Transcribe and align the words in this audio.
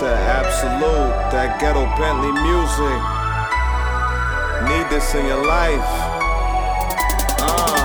that 0.00 0.44
Absooloot, 0.44 1.30
that 1.32 1.60
ghetto 1.60 1.88
Bentley 1.96 2.32
music. 2.44 3.00
Need 4.68 4.86
this 4.92 5.14
in 5.14 5.24
your 5.24 5.40
life. 5.46 5.88
Uh, 7.40 7.80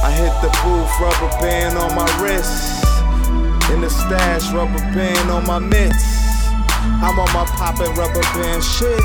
I 0.00 0.10
hit 0.16 0.32
the 0.40 0.48
booth, 0.64 0.88
rubber 0.96 1.32
band 1.40 1.76
on 1.76 1.94
my 1.94 2.08
wrist. 2.22 2.84
In 3.72 3.80
the 3.82 3.90
stash, 3.90 4.50
rubber 4.52 4.80
band 4.96 5.30
on 5.30 5.46
my 5.46 5.58
mitts. 5.58 6.20
I'm 7.04 7.18
on 7.18 7.32
my 7.32 7.44
poppin' 7.52 7.92
rubber 7.94 8.24
band 8.32 8.64
shit. 8.64 9.00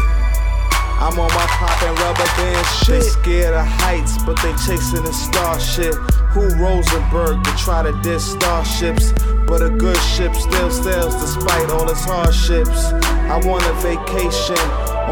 I'm 1.04 1.20
on 1.20 1.32
my 1.36 1.48
poppin' 1.60 1.96
rubber 1.96 2.30
band 2.38 2.66
shit. 2.80 3.02
They 3.02 3.10
scared 3.10 3.54
of 3.54 3.66
heights, 3.66 4.18
but 4.24 4.40
they 4.42 4.54
chasing 4.64 5.04
the 5.04 5.12
starship. 5.12 5.96
Who 6.32 6.48
Rosenberg 6.56 7.44
to 7.44 7.52
try 7.58 7.84
to 7.84 7.92
diss 8.02 8.32
starships? 8.32 9.12
But 9.48 9.62
a 9.62 9.70
good 9.70 9.98
ship 9.98 10.34
still 10.34 10.72
sails 10.72 11.16
despite 11.22 11.70
all 11.70 11.90
its 11.90 12.04
hardships. 12.04 12.92
I 13.30 13.38
want 13.46 13.64
a 13.66 13.74
vacation 13.82 14.58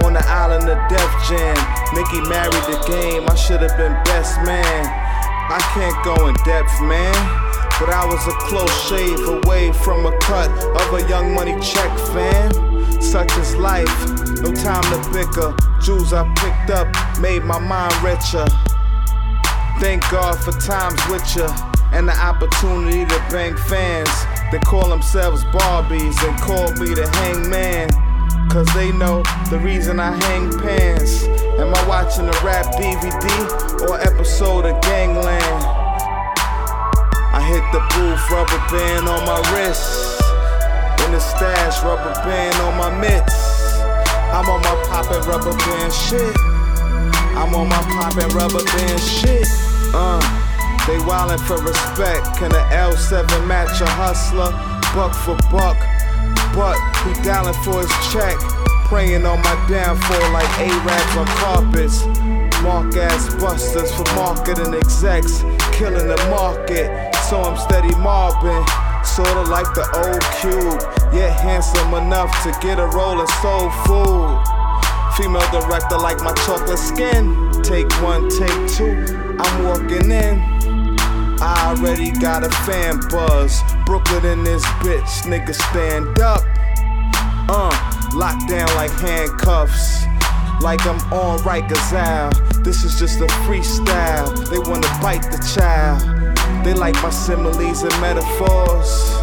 on 0.04 0.14
the 0.14 0.26
island 0.26 0.68
of 0.68 0.78
Def 0.90 1.12
Jam. 1.30 1.56
Nicki 1.94 2.22
married 2.28 2.66
the 2.66 2.82
game, 2.88 3.30
I 3.30 3.36
should 3.36 3.62
have 3.62 3.78
been 3.78 3.94
best 4.04 4.42
man. 4.42 4.86
I 5.50 5.60
can't 5.74 5.98
go 6.04 6.28
in 6.28 6.36
depth, 6.46 6.82
man. 6.82 7.14
But 7.80 7.90
I 7.90 8.06
was 8.06 8.26
a 8.28 8.36
close 8.48 8.74
shave 8.90 9.20
away 9.28 9.72
from 9.72 10.06
a 10.06 10.18
cut 10.20 10.50
of 10.50 10.94
a 10.94 11.08
young 11.08 11.34
money 11.34 11.60
check, 11.62 11.92
fam. 12.14 13.02
Such 13.02 13.36
is 13.38 13.56
life, 13.56 13.88
no 14.42 14.52
time 14.54 14.84
to 14.84 15.10
bicker. 15.12 15.56
Jewels 15.82 16.14
I 16.14 16.28
picked 16.36 16.72
up 16.72 16.88
made 17.20 17.44
my 17.44 17.60
mind 17.60 17.94
richer. 18.02 18.48
Thank 19.80 20.10
God 20.10 20.40
for 20.40 20.52
times 20.52 21.00
with 21.10 21.36
ya 21.36 21.48
and 21.94 22.08
the 22.08 22.18
opportunity 22.18 23.06
to 23.06 23.18
bang 23.30 23.56
fans 23.56 24.10
that 24.52 24.64
call 24.66 24.88
themselves 24.90 25.44
Barbies 25.46 26.18
and 26.28 26.40
call 26.42 26.72
me 26.82 26.94
the 26.94 27.08
hangman. 27.22 27.90
Cause 28.50 28.68
they 28.74 28.92
know 28.92 29.24
the 29.50 29.60
reason 29.60 30.00
I 30.00 30.12
hang 30.12 30.58
pants. 30.60 31.24
Am 31.58 31.74
I 31.74 31.88
watching 31.88 32.26
a 32.26 32.38
rap 32.46 32.66
DVD 32.76 33.90
or 33.90 34.00
episode 34.02 34.66
of 34.66 34.82
Gangland? 34.82 35.66
I 37.34 37.42
hit 37.42 37.66
the 37.74 37.82
booth, 37.94 38.24
rubber 38.30 38.62
band 38.70 39.10
on 39.10 39.26
my 39.26 39.42
wrist. 39.54 40.22
In 41.06 41.12
the 41.12 41.20
stash, 41.20 41.84
rubber 41.84 42.14
band 42.26 42.56
on 42.62 42.78
my 42.78 42.90
mitts. 43.00 43.82
I'm 44.34 44.50
on 44.50 44.62
my 44.62 44.76
poppin' 44.88 45.22
rubber 45.30 45.56
band 45.58 45.94
shit. 45.94 46.36
I'm 47.36 47.56
on 47.56 47.68
my 47.68 47.82
poppin' 47.82 48.30
rubber 48.30 48.64
band 48.64 49.02
shit. 49.02 49.48
Uh, 49.94 50.22
they 50.86 50.98
wildin' 51.02 51.40
for 51.40 51.58
respect. 51.62 52.38
Can 52.38 52.50
the 52.50 52.64
L7 52.70 53.48
match 53.48 53.82
a 53.82 53.88
hustler? 53.88 54.52
Buck 54.94 55.14
for 55.26 55.38
buck. 55.50 55.78
But 56.54 56.78
he 57.04 57.14
dialin' 57.26 57.58
for 57.66 57.82
his 57.82 57.92
check. 58.14 58.38
Praying 58.86 59.26
on 59.26 59.42
my 59.42 59.56
downfall 59.68 60.32
like 60.32 60.48
A-Raps 60.60 61.18
on 61.18 61.26
carpets. 61.42 62.06
Mark 62.62 62.96
ass 62.96 63.34
busters 63.36 63.92
for 63.96 64.06
marketing 64.14 64.74
execs. 64.76 65.42
Killing 65.74 66.08
the 66.08 66.18
market, 66.30 67.16
so 67.30 67.42
I'm 67.42 67.58
steady 67.58 67.94
mobbing. 67.96 68.66
Sorta 69.04 69.42
like 69.50 69.74
the 69.74 69.84
old 69.98 70.24
cube, 70.40 70.80
yet 71.14 71.38
handsome 71.40 71.94
enough 71.96 72.32
to 72.44 72.52
get 72.62 72.80
a 72.80 72.86
roll 72.88 73.20
of 73.20 73.30
soul 73.42 73.70
food. 73.84 74.63
Female 75.18 75.48
director 75.52 75.98
like 75.98 76.20
my 76.22 76.34
chocolate 76.46 76.80
skin. 76.80 77.52
Take 77.62 77.92
one, 78.02 78.30
take 78.30 78.68
two, 78.68 79.06
I'm 79.40 79.64
walking 79.64 80.12
in. 80.12 80.40
I 81.40 81.76
already 81.78 82.12
got 82.12 82.44
a 82.44 82.50
fan 82.66 83.00
buzz. 83.10 83.62
Brooklyn 83.86 84.26
in 84.26 84.44
this 84.44 84.64
bitch, 84.82 85.24
nigga 85.24 85.54
stand 85.54 86.20
up. 86.20 86.42
Uh, 87.48 88.10
locked 88.16 88.50
down 88.50 88.68
like 88.76 88.92
handcuffs. 88.92 90.04
Like 90.62 90.86
I'm 90.86 91.00
on 91.14 91.40
Rikers 91.40 91.94
Ave. 91.94 92.64
This 92.64 92.84
is 92.84 92.98
just 92.98 93.20
a 93.20 93.28
freestyle. 93.46 94.34
They 94.50 94.58
wanna 94.58 94.88
bite 95.02 95.24
the 95.24 95.38
child. 95.54 96.02
They 96.66 96.74
like 96.74 96.96
my 97.04 97.10
similes 97.10 97.84
and 97.84 98.02
metaphors. 98.02 99.14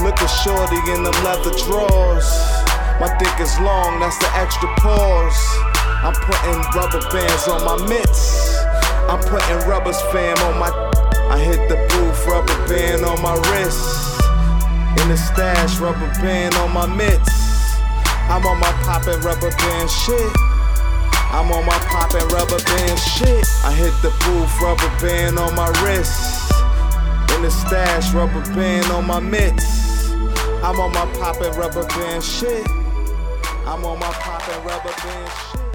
Look 0.00 0.22
at 0.22 0.26
shorty 0.28 0.78
in 0.92 1.02
them 1.02 1.12
leather 1.24 1.50
drawers. 1.66 2.57
My 3.00 3.06
dick 3.18 3.38
is 3.38 3.54
long, 3.60 4.00
that's 4.00 4.18
the 4.18 4.26
extra 4.34 4.68
pause. 4.82 5.38
I'm 6.02 6.14
putting 6.14 6.58
rubber 6.74 6.98
bands 7.14 7.46
on 7.46 7.62
my 7.62 7.78
mitts. 7.86 8.58
I'm 9.06 9.20
putting 9.22 9.68
rubbers 9.70 10.00
fam 10.10 10.36
on 10.38 10.58
my. 10.58 10.66
I 11.30 11.38
hit 11.38 11.68
the 11.68 11.76
booth, 11.76 12.26
rubber 12.26 12.58
band 12.66 13.04
on 13.04 13.22
my 13.22 13.34
wrist. 13.50 14.20
In 15.00 15.08
the 15.08 15.16
stash, 15.16 15.78
rubber 15.78 16.10
band 16.18 16.56
on 16.56 16.72
my 16.72 16.86
mitts. 16.86 17.78
I'm 18.28 18.44
on 18.44 18.58
my 18.58 18.72
poppin' 18.82 19.20
rubber 19.20 19.50
band 19.50 19.88
shit. 19.88 20.32
I'm 21.30 21.52
on 21.52 21.64
my 21.66 21.78
poppin' 21.86 22.26
rubber 22.34 22.58
band 22.64 22.98
shit. 22.98 23.46
I 23.62 23.72
hit 23.72 23.94
the 24.02 24.10
booth, 24.26 24.60
rubber 24.60 24.90
band 25.00 25.38
on 25.38 25.54
my 25.54 25.68
wrist. 25.84 26.50
In 27.36 27.42
the 27.42 27.50
stash, 27.50 28.12
rubber 28.12 28.42
band 28.54 28.90
on 28.90 29.06
my 29.06 29.20
mitts. 29.20 30.10
I'm 30.64 30.80
on 30.80 30.92
my 30.92 31.06
poppin' 31.20 31.54
rubber 31.54 31.86
band 31.86 32.24
shit. 32.24 32.66
I'm 33.68 33.84
on 33.84 33.98
my 33.98 34.06
poppin' 34.06 34.64
rubber 34.64 34.92
shit. 34.92 35.67